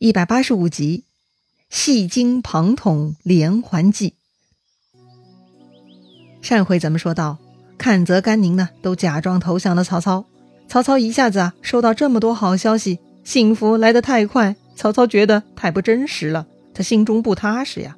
[0.00, 1.02] 一百八十五集，
[1.70, 4.14] 戏精庞统连环计。
[6.40, 7.38] 上回咱们说到，
[7.76, 10.24] 阚泽、甘宁呢都假装投降了曹操。
[10.68, 17.96] 曹操一下子啊收到这么多好消息，幸福来得太快，曹操觉得太不真实了，他心中不踏实呀。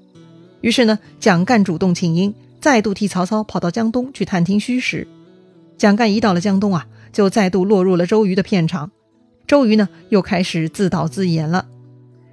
[0.62, 5.06] 于是呢，蒋干主动请缨，再度替曹操跑到江东去探听虚实。
[5.76, 8.90] 蒋干一到了江东啊，就再度落入了周瑜的片场。
[9.46, 11.66] 周瑜呢又开始自导自演了。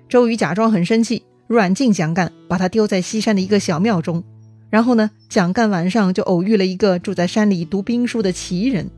[0.09, 4.23] 周瑜假装很生气，软禁蒋干，把他丢在西山的一个小庙中。
[4.69, 8.89] 然后呢，蒋干晚上就偶遇了一个住在山里读兵书的奇人。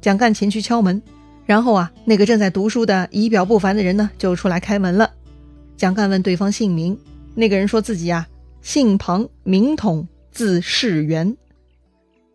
[0.00, 1.00] 蒋干前去敲门，
[1.46, 5.10] 然后啊，那个正在读书的仪表不凡的人呢，就出来开门了。
[5.76, 6.98] 蒋干问对方姓名，
[7.34, 8.26] 那个人说自己呀，
[8.62, 11.36] 姓庞，名统，字士元。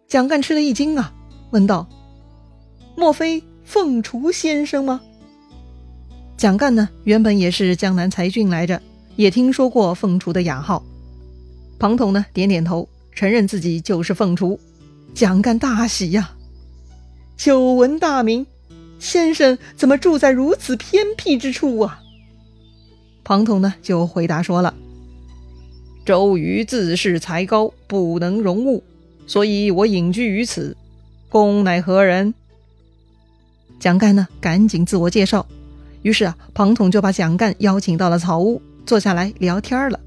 [0.07, 1.13] 蒋干吃了一惊啊，
[1.51, 1.87] 问道
[2.95, 5.01] ：“莫非凤雏先生吗？”
[6.37, 8.79] 蒋干呢，原本也是江南才俊来着，
[9.15, 10.83] 也听说过凤雏的雅号。
[11.79, 14.59] 庞统呢，点点头，承认自己就是凤雏。
[15.15, 16.35] 蒋干大喜呀，
[17.35, 18.45] 久闻大名，
[18.99, 21.99] 先生怎么住在如此偏僻之处啊？
[23.23, 24.75] 庞统呢，就回答说了
[26.05, 28.83] ：“周瑜自恃才高，不能容物，
[29.25, 30.77] 所以我隐居于此。
[31.29, 32.35] 公乃何人？”
[33.79, 35.43] 蒋干呢，赶紧自我介绍。
[36.01, 39.99] 于是啊，庞统就把蒋干邀请到了草屋，坐下来聊天了。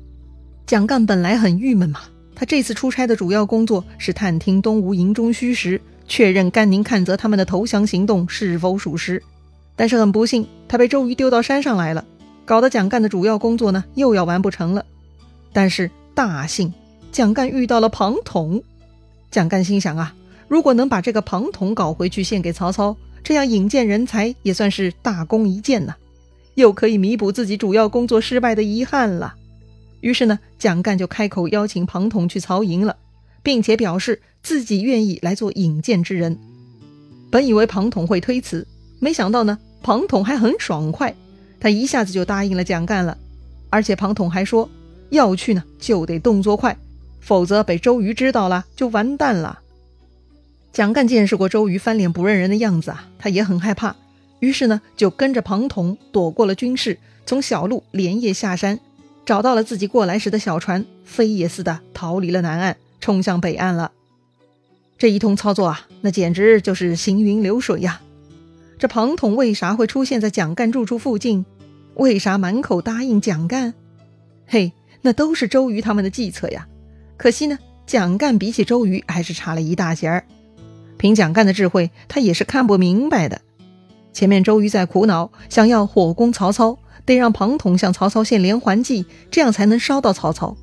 [0.67, 2.01] 蒋干本来很郁闷嘛，
[2.35, 9.23] 他这次出差的主要工作是探听东吴营中虚实，确认甘宁、阚泽他们的投降行动是否属实。
[9.77, 12.05] 但是很不幸，他被周瑜丢到山上来了，
[12.45, 14.85] 搞得蒋干的主要工作呢又要完不成了。
[15.53, 16.73] 但是大幸，
[17.11, 18.63] 蒋干遇到了庞统。
[19.31, 20.15] 蒋干心想啊，
[20.49, 22.97] 如果能把这个庞统搞回去献给曹操。
[23.23, 25.95] 这样引荐人才也算是大功一件呐，
[26.55, 29.35] 又可以弥补自己主要工作失败的遗憾了。
[30.01, 32.97] 于是呢，蒋干就开口邀请庞统去曹营了，
[33.43, 36.39] 并且表示自己愿意来做引荐之人。
[37.31, 38.67] 本以为庞统会推辞，
[38.99, 41.15] 没想到呢，庞统还很爽快，
[41.61, 43.17] 他一下子就答应了蒋干了。
[43.69, 44.69] 而且庞统还说，
[45.11, 46.77] 要去呢就得动作快，
[47.21, 49.61] 否则被周瑜知道了就完蛋了。
[50.73, 53.97] 蒋干见识过周瑜翻脸不认人的样子啊，他也很害怕，
[54.39, 58.79] 于是呢，就跟着庞统躲过了军事，从小路连夜下山，
[59.27, 63.91] 找到了自己过来时的小船，飞也似的逃离了南岸，冲向北岸了。
[64.97, 68.01] 这一通操作啊，那简直就是行云流水呀！
[68.79, 71.45] 这庞统为啥会出现在蒋干住处附近？
[71.95, 73.75] 为啥满口答应蒋干？
[74.47, 74.73] 嘿，
[75.03, 76.69] 那都是周瑜他们的计策呀！
[77.17, 80.25] 可惜呢，蒋干比起周瑜还是差了一大截儿。
[81.01, 83.41] 凭蒋干的智慧，他也是看不明白的。
[84.13, 90.55] 前面周瑜在苦恼，想要火攻曹操，得让庞统向曹操献连环计，这样才能烧到曹操。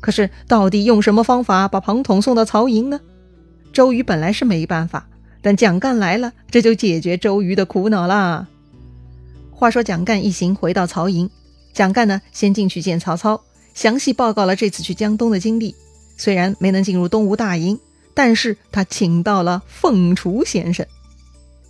[0.00, 3.00] 可是，到底用什么方法把庞统送到曹营呢？
[3.72, 5.08] 周瑜本来是没办法，
[5.40, 8.46] 但蒋干来了，这就解决周瑜的苦恼啦。
[9.50, 11.30] 话说，蒋干一行回到曹营，
[11.72, 13.40] 蒋干呢，先进去见曹操，
[13.72, 15.74] 详细报告了这次去江东的经历。
[16.18, 17.80] 虽然没能进入东吴大营。
[18.16, 20.86] 但是他请到了凤雏先生。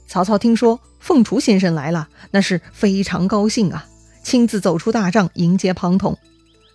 [0.07, 3.89] 曹操听说凤雏先生来了，那是非常高兴啊，
[4.23, 6.17] 亲自走出大帐迎接庞统。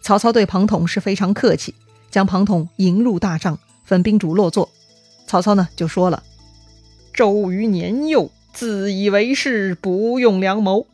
[0.02, 1.74] 曹操对庞统是非常客气，
[2.10, 4.70] 将庞统迎入大帐，分宾主落座。
[5.26, 6.22] 曹操呢就说了
[7.16, 10.86] ：“周瑜年幼，自以为是，不用良谋。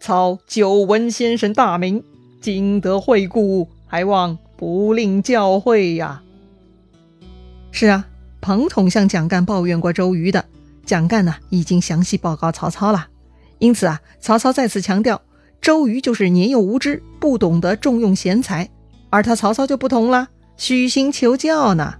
[0.00, 2.02] 操久闻先生大名，
[2.40, 6.24] 今得会故，还望不吝教诲呀。”
[7.70, 8.08] 是啊。
[8.46, 10.44] 庞统向蒋干抱怨过周瑜的，
[10.84, 13.08] 蒋干呢已经详细报告曹操了。
[13.58, 15.20] 因此啊，曹操再次强调，
[15.60, 18.70] 周瑜就是年幼无知，不懂得重用贤才，
[19.10, 21.94] 而他曹操就不同了，虚心求教呢。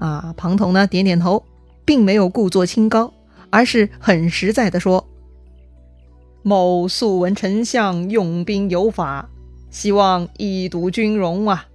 [0.00, 1.44] 啊，庞统呢点点头，
[1.84, 3.14] 并没有故作清高，
[3.50, 5.06] 而是很实在的说
[6.42, 9.30] ：“某素闻丞相用兵有法，
[9.70, 11.66] 希望一睹军容啊。”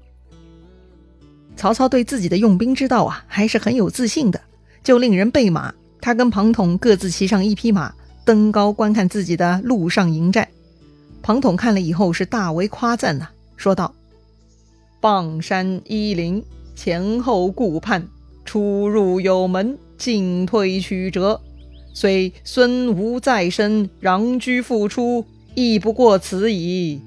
[1.55, 4.39] 曹操对自己的用兵之道啊，还是很有自信的，
[4.83, 5.73] 就令人备马。
[6.01, 7.93] 他跟庞统各自骑上一匹马，
[8.23, 10.47] 登高观看自己的陆上营寨。
[11.23, 13.95] 庞统看了以后是大为夸赞呐，说道
[15.01, 16.43] ：“傍山依林，
[16.75, 18.07] 前后顾盼，
[18.43, 21.41] 出入有门，进退曲折。
[21.93, 25.25] 虽孙吴在身，攘居复出，
[25.55, 27.01] 亦不过此矣。”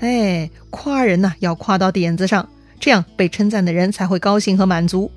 [0.00, 2.48] 哎，夸人呐，要夸到点子上。
[2.80, 5.10] 这样被称赞的人才会高兴和满足。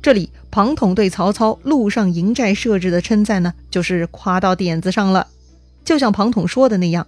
[0.00, 5.28] 这里庞统对曹操陆上营寨设置的称赞呢，就是夸到点子上了。
[5.84, 7.06] 就像庞统说的那样，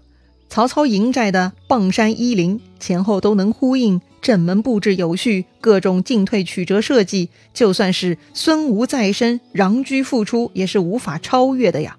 [0.49, 11.97] 曹操营寨的傍山依林，前后都能呼应，正门布置有序，各种进退曲折设计，就算是孙吴在身，穰居复出，也是无法超越的呀。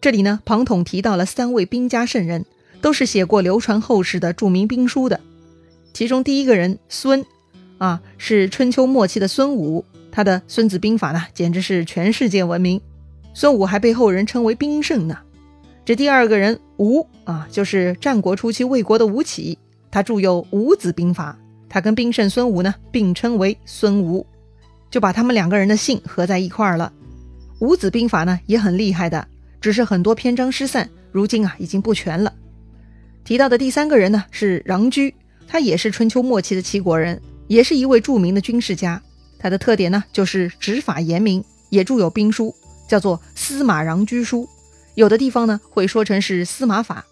[0.00, 2.44] 这里呢，庞统提到了三位兵家圣人，
[2.80, 5.20] 都是写过流传后世的著名兵书的。
[5.98, 7.26] 其中第一个人孙，
[7.78, 12.80] 啊，是春秋末期的孙武，他的《孙子兵法》呢，简直是全世界闻名。
[13.34, 15.18] 孙武还被后人称为兵圣呢。
[15.84, 19.58] 这第二个人吴啊，就是战国初期魏国的吴起，
[19.90, 21.36] 他著有《吴子兵法》，
[21.68, 24.24] 他跟兵圣孙武呢并称为孙吴，
[24.92, 26.92] 就把他们两个人的姓合在一块儿了。
[27.58, 29.26] 《吴子兵法》呢也很厉害的，
[29.60, 32.32] 只是很多篇章失散，如今啊已经不全了。
[33.24, 35.12] 提到的第三个人呢是穰苴，
[35.48, 39.02] 他也是春秋末期的齐国人，也是一位著名的军事家。
[39.38, 42.54] 他的特点呢就是执法严明，也著有兵书，
[42.88, 44.42] 叫做《司马穰苴书》。
[44.94, 47.04] 有的地方呢会说成是司马法，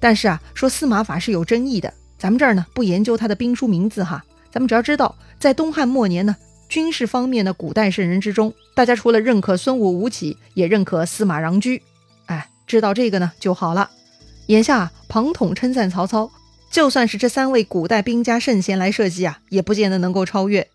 [0.00, 1.92] 但是啊，说司马法是有争议的。
[2.18, 6.34] 咱们这儿呢不研究他的兵书名字哈，咱们只要知道，在东汉末年呢，
[6.68, 11.80] 军事方面的古代圣人之中，大家除了认可孙武、吴起，也认可司马穰苴。
[12.24, 13.90] 哎，知道这个呢就好了。
[14.46, 16.30] 眼下庞统称赞曹操，
[16.76, 20.68] 就算是这三位古代兵家圣贤来设计啊，也不见得能够超越。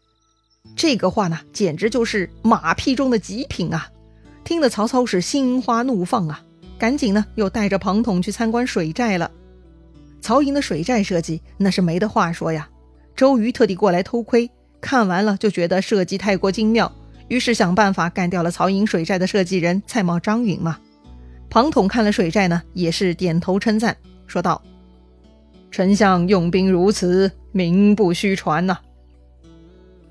[0.76, 3.88] 这个话呢，简直就是马屁中的极品啊！
[4.44, 6.42] 听得曹操是心花怒放啊！
[6.80, 9.30] 赶紧呢，又带着庞统去参观水寨了。
[10.22, 12.68] 曹营的水寨设计那是没得话说呀。
[13.16, 14.50] 周瑜特地过来偷窥，
[14.82, 16.92] 看完了就觉得设计太过精妙，
[17.28, 20.80] 于是想办法干掉了曹营水寨的设计人蔡瑁、张允嘛。
[21.48, 23.96] 庞统看了水寨呢，也是点头称赞，
[24.26, 24.60] 说道
[25.72, 28.78] ：“丞相用兵如此，名不虚传呐。”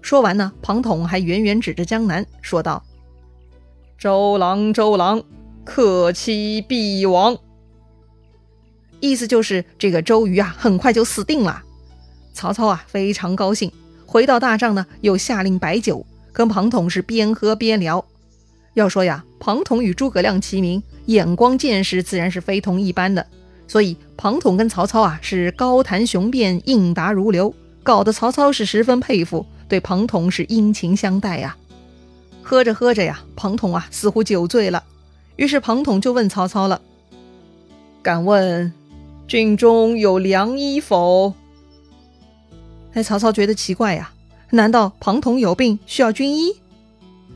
[0.03, 2.83] 说完呢，庞统还远远指着江南，说道
[3.97, 5.23] ：“周郎，周郎。”
[5.63, 7.37] 克妻必亡，
[8.99, 11.63] 意思就是这个周瑜啊，很快就死定了。
[12.33, 13.71] 曹操啊，非常高兴，
[14.05, 18.05] 回到大帐呢，又下令摆酒，跟庞统是边喝边聊。
[18.75, 23.25] 要说呀，庞统与诸葛亮齐名，眼光见识自然是非同一般的。
[23.71, 31.57] 所以庞统跟曹操啊，是高谈雄辩，应答如流，搞得曹操是十分佩服，对庞统是殷勤相待呀。
[32.43, 34.83] 喝着喝着呀，庞统啊，似乎酒醉了。
[35.37, 36.83] 于是庞统就问曹操了
[38.03, 38.73] ：“敢问，
[39.29, 41.33] 军中有良医否？”
[42.95, 44.11] 哎，曹操觉得奇怪呀，
[44.51, 46.57] 难道庞统有病需要军医？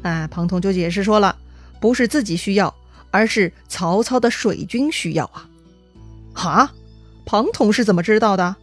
[0.02, 1.36] 啊，庞统就解释说了，
[1.78, 2.74] 不是自己需要，
[3.12, 5.48] 而是曹操的水军需要啊！
[6.34, 6.72] 哈，
[7.24, 8.56] 庞统是怎么知道的？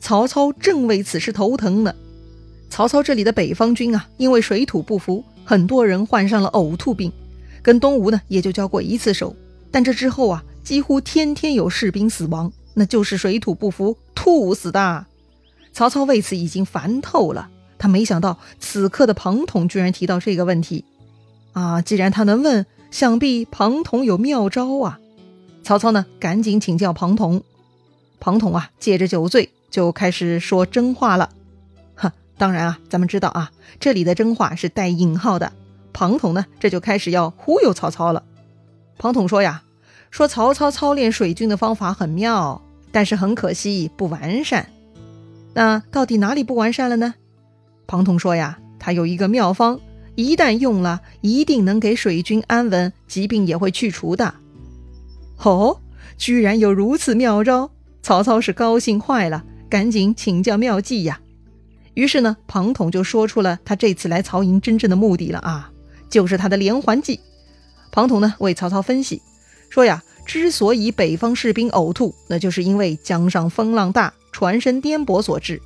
[0.00, 1.94] 曹操正为此事头疼呢。
[2.70, 7.12] 曹操这里的北方军啊，因为水土不服，很多人患上了呕吐病。
[7.62, 9.34] 跟东吴呢，也就交过一次手，
[9.70, 15.06] 但这之后啊，几乎天天有士兵死亡，那就是水土不服吐死的。
[15.72, 17.48] 曹操为此已经烦透了，
[17.78, 20.84] 他没想到此刻的庞统居然提到这个问题，
[21.52, 24.98] 啊，既然他能问，想必庞统有妙招啊。
[25.68, 27.42] 曹操呢，赶紧请教庞统。
[28.18, 31.28] 庞统啊，借着酒醉就开始说真话了，
[31.94, 35.52] 哈，当然啊，咱们知道啊，这里的真话是带引号的。
[35.92, 38.24] 庞统呢，这就开始要忽悠曹操了。
[38.96, 39.62] 庞统说呀
[40.10, 44.70] ：“说曹操操练水军的方法很妙，但是很可惜不完善。
[45.52, 47.12] 那到底哪里不完善了呢？”
[47.86, 49.78] 庞统说呀：“他有一个妙方，
[50.14, 54.32] 一旦用了，一定能给水军安稳，疾病也会去除的。”
[55.42, 55.80] 哦，
[56.16, 57.70] 居然有如此妙招！
[58.02, 61.20] 曹操是高兴坏了，赶紧请教妙计呀。
[61.94, 65.70] 于是呢，庞统就说出了他这次来曹营真正的目的了啊。
[66.08, 67.20] 就是他的连环计。
[67.92, 69.20] 庞统呢为曹操分析
[69.68, 75.60] 说呀，之所以北方士兵呕吐，那就是因为江上风浪大，船身颠簸所致。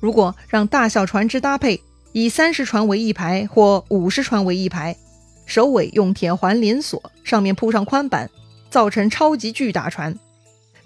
[0.00, 1.80] 如果让大小船只搭配，
[2.12, 4.96] 以三十船为一排或五十船为一排，
[5.46, 8.30] 首尾用铁环连锁，上面铺上宽板，
[8.70, 10.18] 造成超级巨大船，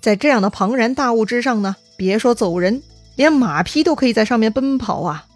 [0.01, 2.83] 在这样的庞然大物之上呢，别说走人，
[3.17, 5.27] 连马匹都可以在上面奔跑啊。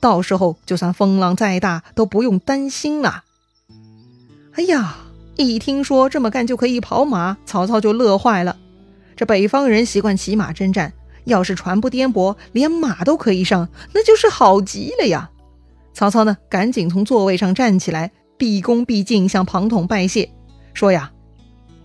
[0.00, 3.22] 到时候就算风浪再大都不用担心了。
[4.54, 4.96] 哎呀，
[5.36, 8.56] 一听说这么干就可以跑马，曹操就乐坏了。
[9.14, 10.92] 这北方人习惯骑马征战，
[11.24, 15.30] 要是船不颠簸，连马都可以上，那就是好极了呀。
[15.94, 20.28] 曹操呢，赶紧从座位上站起来，毕恭毕敬向庞统拜谢，
[20.74, 21.12] 说呀：“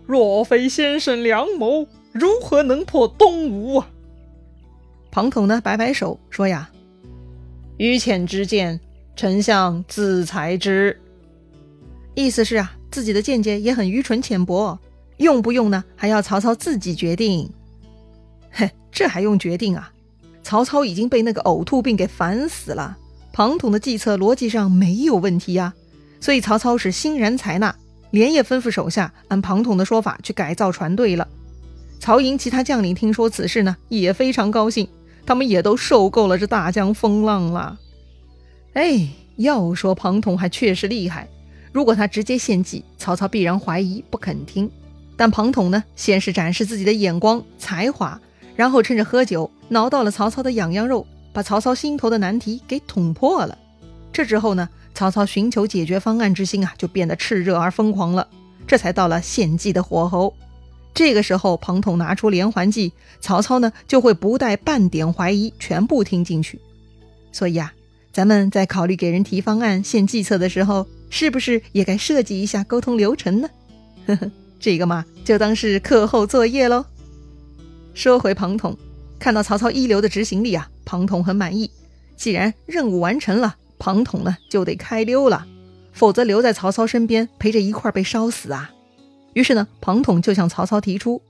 [0.08, 3.90] 若非先生良谋，如何能破东吴啊？”
[5.12, 6.70] 庞统呢，摆摆手说呀。
[7.78, 8.80] 愚浅之见，
[9.16, 11.00] 丞相自裁之。
[12.16, 14.80] 意思是啊，自己的见解也很愚蠢浅薄，
[15.18, 17.48] 用不用呢，还要曹操自己决定。
[18.50, 19.92] 嘿，这还用决定啊？
[20.42, 22.98] 曹操已经被那个呕吐病给烦死了，
[23.34, 25.74] 庞统的计策逻辑上没有问题呀，
[26.20, 27.76] 所以曹操是欣然采纳，
[28.12, 31.28] 连夜吩咐手下按庞统的说法去改造船队了。
[32.00, 34.88] 曹营其他将领听说此事呢，也非常高兴，
[35.26, 37.78] 他们也都受够了这大江风浪了。
[38.74, 41.28] 哎，要说庞统还确实厉害，
[41.72, 44.70] 如果他直接献计，曹操必然怀疑不肯听。
[45.16, 48.22] 但庞统呢，先是展示自己的眼光才华，
[48.56, 53.58] 然后趁着喝酒挠到了曹操的痒痒肉，把曹操心头的难题给捅破了。
[54.14, 58.28] 这之后呢，曹操寻求解决方案之心啊，就变得炽热而疯狂了。
[58.66, 60.36] 这才到了献计的火候。
[60.92, 66.60] 这个时候，庞统拿出连环计，曹操呢就会不带半点怀疑，全部听进去。
[67.32, 67.72] 所以啊，
[68.12, 73.48] 咱们在考虑给人提方案、献计策的时候，是不是也该设计一下沟通流程呢？
[74.08, 74.32] 呵呵。
[74.60, 76.84] 这个嘛，就当是课后作业喽。
[77.94, 78.76] 说回庞统，
[79.20, 81.70] 看到曹操一流的执行力啊，庞统很满意。
[82.16, 85.46] 既然任务完成了，庞统呢就得开溜了，
[85.94, 88.72] 否则留在曹操身边陪着一块被烧死啊。
[89.34, 91.22] 于是呢，庞统就向曹操提出，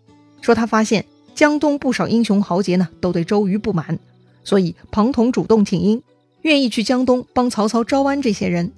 [0.41, 3.99] 说他发现江东不少英雄豪杰呢都对周瑜不满，
[4.43, 6.01] 所以庞统主动请缨，
[6.41, 8.71] 愿意去江东帮曹操招安这些人。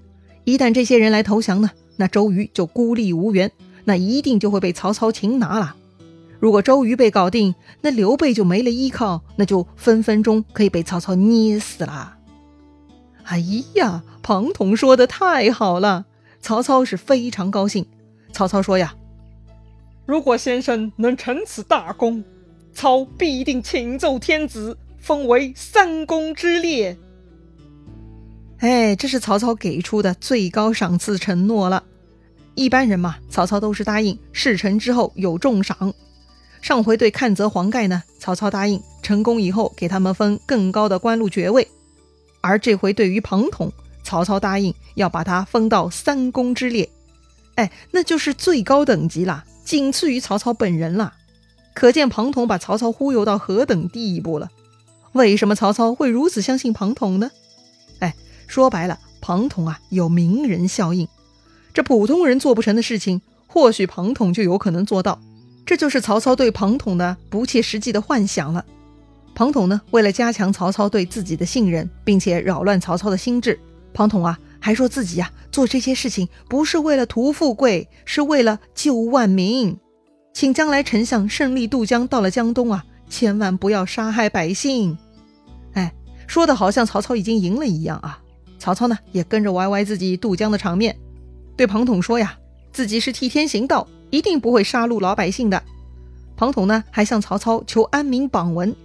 [0.43, 3.51] 一旦这些人来投降呢，那周瑜就孤立无援。
[3.85, 5.75] 那一定就会被曹操擒拿了。
[6.39, 12.17] 如果周瑜被搞定，那刘备就没了依靠，那就分分钟可以被曹操捏死了。
[13.29, 13.37] 哎
[13.75, 16.07] 呀，庞统说的太好了，
[16.41, 17.85] 曹操是非常高兴。
[18.33, 18.95] 曹操说呀
[20.07, 22.23] ：“如果先生能成此大功，
[22.73, 26.97] 操必定请奏天子，封为三公之列。”
[28.57, 31.83] 哎，这是曹操给出的最高赏赐承诺了。
[32.55, 35.93] 一般人嘛，曹操都是答应事成之后有重赏。
[36.61, 41.67] 上回对看泽、黄盖呢，曹操答应成功以后给他们封更高的官禄爵位。
[42.41, 43.71] 而这回对于庞统，
[44.03, 46.89] 曹操答应要把他封到三公之列，
[47.55, 51.13] 哎，那就是最高等级了，仅次于曹操本人了。
[51.73, 54.49] 可见庞统把曹操忽悠到何等地步了。
[55.13, 57.31] 为什么曹操会如此相信庞统呢？
[57.99, 58.15] 哎，
[58.47, 61.07] 说白了，庞统啊有名人效应。
[61.73, 65.21] 这普通人做不成的事情，或许庞统就有可能做到。
[65.65, 68.65] 这就是曹操对庞统的不切实际的幻想了。
[69.39, 73.57] 庞统呢，为了加强曹操对自己的信任，并且扰乱曹操的心智，
[73.93, 79.77] 庞统啊，还说自己呀做这些事情不是为了图富贵，是为了救万民，
[80.33, 84.97] 请将来丞相胜利渡江到了江东啊，千万不要杀害百姓。
[85.71, 85.93] 哎，
[86.27, 88.19] 说的好像曹操已经赢了一样啊。
[88.57, 90.93] 曹操呢，也跟着歪歪自己渡江的场面。
[91.55, 92.37] 对庞统说呀，
[92.73, 95.63] 自己是替天行道，一定不会杀戮老百姓的。
[96.35, 98.75] 庞统呢，还向曹操求安民榜文，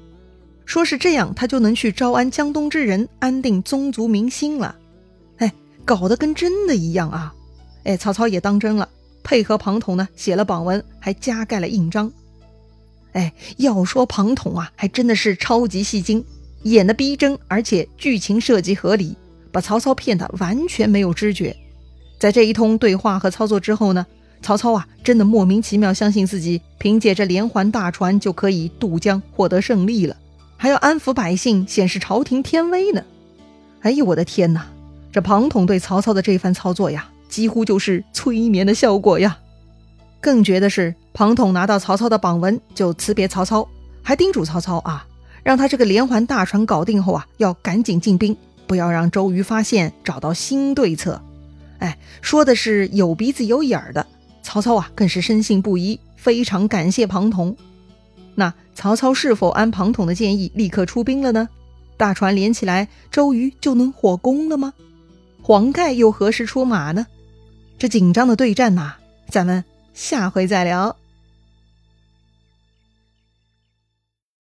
[0.65, 4.75] 说是这样，他就能去招安江东之人，安定宗族民心了。
[5.39, 5.53] 哎，
[5.85, 7.35] 搞得跟真的一样啊！
[7.85, 8.89] 哎，曹操也当真了，
[9.23, 12.11] 配合庞统呢，写了榜文，还加盖了印章。
[13.13, 16.25] 哎，要说庞统啊，还真的是超级戏精，
[16.63, 19.15] 演的逼真，而且剧情设计合理，
[19.53, 21.55] 把曹操骗得完全没有知觉。
[22.19, 24.07] 在这一通对话和操作之后呢，
[24.41, 30.17] 曹操啊，真的莫名其妙相信自己凭借着连环大船就可以渡江获得胜利了，
[30.65, 33.05] 还要安抚百姓，显示朝廷天威呢。
[33.83, 34.65] 哎呦我的天哪！
[35.13, 39.37] 这庞统对曹操的这番操作呀，几乎就是催眠的效果呀。
[40.23, 43.69] 更绝的是，庞统拿到曹操的榜文就辞别曹操，
[44.03, 45.07] 还叮嘱曹操啊，
[45.43, 48.35] 让他这个连环大船搞定后啊，要赶紧进兵，
[48.67, 51.21] 不要让周瑜发现，找到新对策。
[51.81, 54.07] 哎，说的是有鼻子有眼儿的，
[54.43, 57.55] 曹操啊更是深信不疑，非常感谢庞统。
[58.35, 61.49] 那曹操是否按庞统的建议立刻出兵了呢？
[61.97, 64.73] 大船连起来，周瑜就能火攻了吗？
[65.43, 67.07] 黄盖又何时出马呢？
[67.79, 68.95] 这紧张的对战呐，
[69.29, 70.97] 咱们下回再聊。